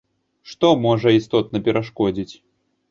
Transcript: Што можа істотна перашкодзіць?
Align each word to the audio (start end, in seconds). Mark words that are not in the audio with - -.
Што 0.53 0.71
можа 0.87 1.15
істотна 1.19 1.57
перашкодзіць? 1.69 2.31